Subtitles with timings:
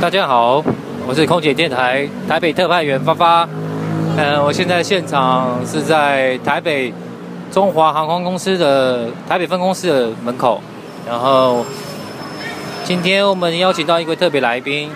[0.00, 0.62] 大家好，
[1.08, 3.48] 我是空姐电台台北特派员发发。
[4.16, 6.94] 嗯，我现在现场是在台北
[7.50, 10.62] 中华航空公司的台北分公司的门口。
[11.04, 11.66] 然后
[12.84, 14.88] 今天我们邀请到一位特别来宾，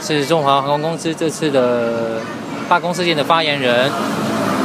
[0.00, 2.20] 是中华航空公司这次的
[2.68, 3.88] 罢工事件的发言人。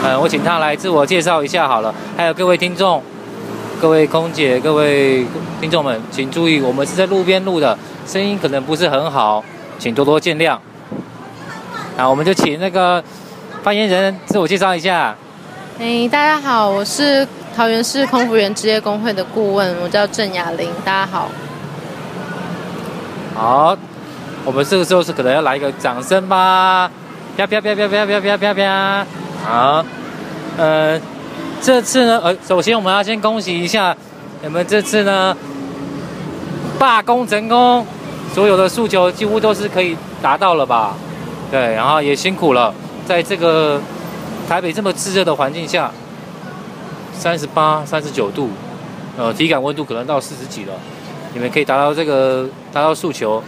[0.03, 1.93] 嗯，我请他来自我介绍一下好了。
[2.17, 2.99] 还有各位听众、
[3.81, 5.25] 各位空姐、各位
[5.59, 7.75] 听众们，请注意，我们是在路边录的。
[8.05, 9.43] 声音可能不是很好，
[9.79, 10.55] 请多多见谅。
[11.97, 13.03] 啊，我们就请那个
[13.63, 15.15] 发言人自我介绍一下。
[15.79, 20.69] 哎，大家好，我是桃园市空服员职业工会的顾问，我叫郑雅玲。
[20.85, 21.27] 大家好。
[23.33, 23.75] 好，
[24.45, 26.87] 我们这个时候是可能要来一个掌声吧。
[27.35, 29.05] 啪啪啪啪啪啪啪啪啪。
[29.43, 29.85] 好，
[30.57, 31.01] 呃，
[31.61, 33.95] 这次呢，呃，首先我们要先恭喜一下
[34.41, 35.35] 你们这次呢
[36.79, 37.85] 罢工成功。
[38.33, 40.95] 所有的诉求几乎都是可以达到了吧？
[41.51, 42.73] 对，然后也辛苦了，
[43.05, 43.77] 在这个
[44.47, 45.91] 台北这么炙热的环境下，
[47.13, 48.49] 三十八、三十九度，
[49.17, 50.71] 呃，体感温度可能到四十几了，
[51.33, 53.43] 你们可以达到这个达到诉求，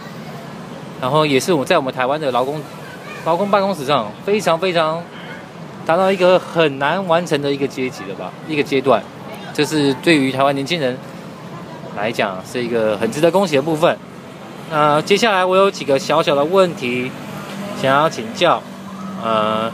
[1.00, 2.60] 然后也是我在我们台湾的劳工
[3.24, 5.02] 劳工办公室上非常非常
[5.86, 8.32] 达到一个很难完成的一个阶级了吧？
[8.48, 9.02] 一个阶段，
[9.52, 10.96] 这是对于台湾年轻人
[11.96, 13.96] 来讲是一个很值得恭喜的部分。
[14.70, 17.10] 呃，接下来我有几个小小的问题
[17.80, 18.62] 想要请教。
[19.22, 19.70] 呃，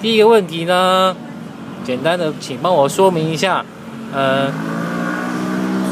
[0.00, 1.16] 第一个问题呢，
[1.84, 3.64] 简单的，请帮我说明一下，
[4.12, 4.52] 呃，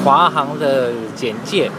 [0.05, 1.71] 华航的简介。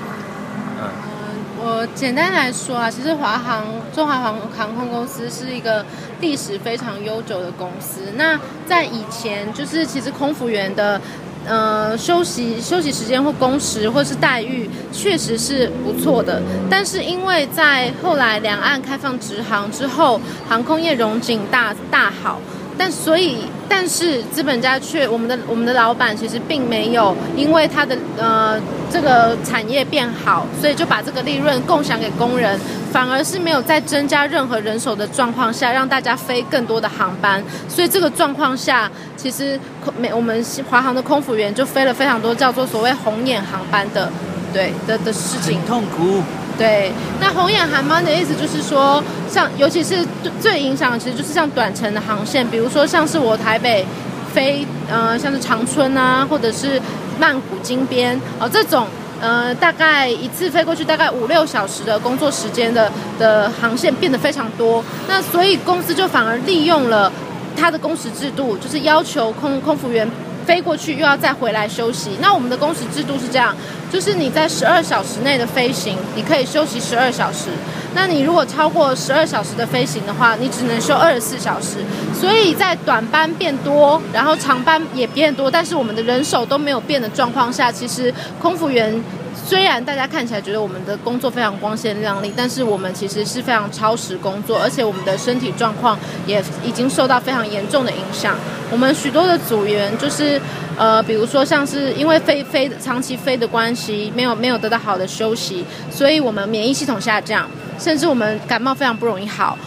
[1.69, 5.85] 嗯，我简单来说啊，其实华航中华航航空公司是一个
[6.19, 8.01] 历史非常悠久的公司。
[8.15, 10.99] 那在以前，就是其实空服员的。
[11.47, 22.41] 呃，休息休息时间或工时或是待遇确实是不错的，但是因为在后来两岸开放直航之后，航空业荣景大大好。
[22.81, 28.57] 但所以，但是资本家却我们的我们的老板其实并没有因为他的呃
[28.89, 32.57] 这个产业变好，所以就把这个利润共享给工人，
[32.93, 37.43] 反而是没有在增加任何人手的状况下，让大家飞更多的航班。
[37.67, 44.09] 所以这个状况下，其实空没我们华航的空服员就飞了非常多叫做所谓红眼航班的，
[44.53, 45.59] 对的的事情。
[45.67, 46.23] 痛苦。
[46.59, 50.05] 对，那红眼航班的意思就是说，像尤其是
[50.41, 53.85] 最影响，其实就是像短程的航线，比如说像是我台北
[54.33, 56.79] 飞，呃，像是长春啊，或者是
[57.17, 58.85] 曼谷金边哦，这种
[59.21, 67.09] 呃，大概一次飞过去大概五六小时的工作时间的的航线变得非常多，那所以公司就反而利用了
[67.55, 70.05] 它的工时制度，就是要求空空服员。
[70.45, 73.55] 飞过去又要再回来休息，那我们的工时制度是这样，
[73.91, 77.49] 就是你在十二小时内的飞行，你可以休息十二小时。
[77.95, 81.77] 那你如果超过十二小时的飞行的话，你只能休二十四小时。
[82.13, 89.01] 所以在短班变多，然后长班也变多，但是我们的人手都没有变的状况下，其实空服员。
[89.45, 98.35] 虽然大家看起来觉得我们的工作非常光鲜亮丽，但是我们其实是非常超时工作，而且我们的身体状况也已经受到非常严重的影响。
[98.71, 100.39] 我们许多的组员就是，
[100.77, 107.49] 呃，比如说像是因为飞飞长期飞的关系，没有没有得到好的休息，所以我们免疫系统下降。
[107.79, 109.57] 甚至我们感冒非常不容易好，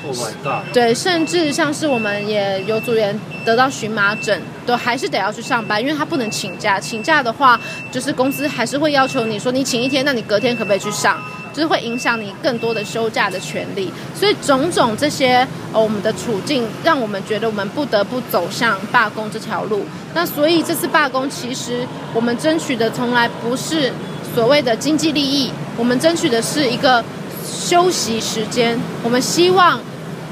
[0.73, 6.79] 对，甚至像是我们也有组员得到荨麻疹，都还是得要去上班，因为他不能请假。
[6.79, 7.59] 请假的话，
[7.91, 11.19] 就是公司还是会要求你说你请一天，那你隔天可不可以去上？
[11.55, 13.93] 就是会影响你更多的休假的权利。
[14.15, 19.85] 所以种种这些呃我们的处境，让我们觉得我们不得不走向罢工这条路。
[20.15, 23.93] 那所以这次罢工，其实我们争取的从来不是
[24.35, 27.03] 所谓的经济利益，我们争取的是一个。
[27.45, 29.79] 休息时间，我们希望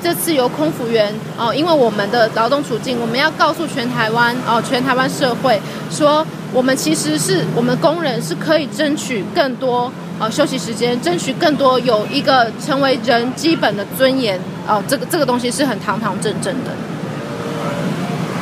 [0.02, 5.60] 这次由空服员哦，因为我们的劳动处境，我们要告诉全台湾哦，全台湾社会
[5.90, 16.70] 说，我们其实是我们工人是可以争取更多呃休息时间，争取更多有一个成为人基本的尊严哦，这个这个东西是很堂堂正正的。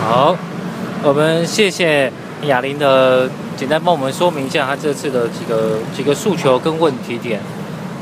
[0.00, 0.36] 好，
[1.02, 2.12] 我们谢谢
[2.44, 7.40] 雅玲的简单帮我们说明一下他这次的几个几个诉求跟问题点。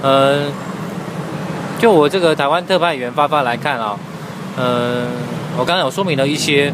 [0.02, 0.52] 嗯，
[1.78, 3.96] 就我这个台湾特派员发发来看啊，
[4.56, 5.06] 嗯，
[5.58, 6.72] 我刚才有说明了一些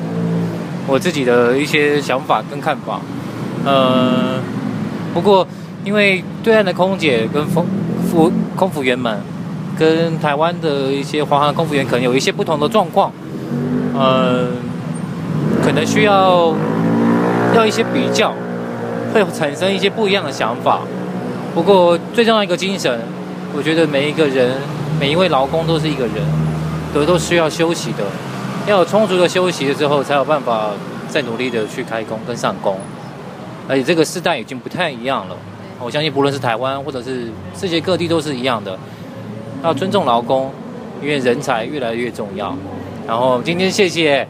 [0.86, 3.00] 我自己的一些想法跟看法，
[3.64, 4.40] 呃，
[5.14, 5.46] 不过
[5.84, 7.64] 因为对岸的空姐跟空
[8.10, 9.20] 服空服员们
[9.78, 13.12] 跟台湾的一些华航空服员可能有一些不同的状况，
[13.94, 14.48] 呃，
[15.64, 16.52] 可能需要
[17.54, 18.34] 要一些比较，
[19.14, 20.80] 会产生一些不一样的想法。
[21.54, 23.00] 不过最重要一个精神，
[23.54, 24.56] 我觉得每一个人
[24.99, 26.14] 每一位劳工都是一个人，
[26.94, 28.04] 都都需要休息的，
[28.66, 30.70] 要有充足的休息之后，才有办法
[31.08, 32.78] 再努力的去开工跟上工。
[33.69, 35.37] 而且这个时代已经不太一样了，
[35.78, 38.78] 我相信不论是台湾或者是世界各地都是一样的，
[39.62, 40.50] 要尊重劳工，
[41.02, 42.56] 因为人才越来越重要。
[43.06, 44.26] 然后今天谢谢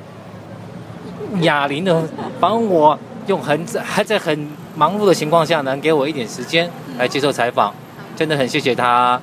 [1.40, 2.02] 哑铃的
[2.40, 7.72] 帮我用很还在很忙碌的情况下，能给我一点时间来接受采访，
[8.16, 9.20] 真的很谢谢他。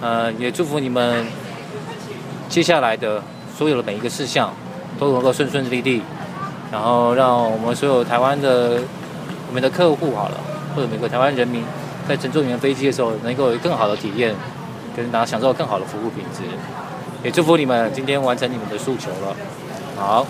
[0.00, 1.26] 呃，也祝福你们
[2.48, 3.22] 接下来的
[3.56, 4.52] 所有的每一个事项
[4.98, 6.02] 都能够顺顺利利，
[6.70, 8.80] 然后让我们所有台湾的
[9.48, 10.40] 我们的客户好了，
[10.74, 11.64] 或者每个台湾人民
[12.08, 14.34] 在乘坐你们飞机的时候，能够有更好的体验，
[14.96, 16.42] 跟大家享受更好的服务品质。
[17.22, 19.36] 也祝福你们今天完成你们的诉求了。
[19.96, 20.26] 好，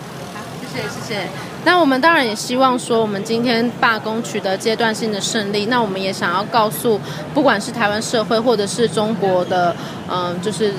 [0.72, 1.28] 谢谢谢谢。
[1.64, 5.66] 那我们当然也希望说，我们今天罢工取得阶段性的胜利。
[5.66, 7.00] 那我们也想要告诉，
[7.34, 9.76] 不管是台湾社会或者是中国的，
[10.10, 10.72] 嗯，就是。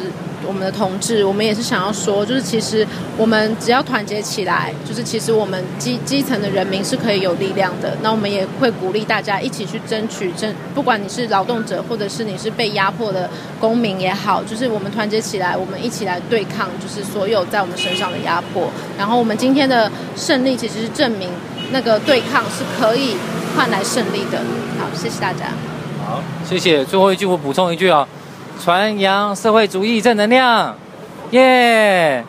[0.45, 2.85] 我们的同志，我们也是想要说，就是其实
[3.15, 7.95] 我们只要团结起来，就是其实我们基基层的人民是可以有力量的。
[8.01, 18.69] 那我们也会鼓励大家一起去争取，争不管你是劳动者，或者是你是被压迫的公民也好，就是我们团结起来，我们一起来对抗，就是所有在我们身上的压迫。
[18.97, 21.29] 然后我们今天的胜利，其实是证明
[21.71, 23.15] 那个对抗是可以
[23.55, 24.39] 换来胜利的。
[24.79, 25.45] 好，谢谢大家。
[26.05, 26.83] 好，谢谢。
[26.85, 28.07] 最后一句我补充一句啊。
[28.63, 30.75] 传扬社会主义正能量，
[31.31, 32.23] 耶！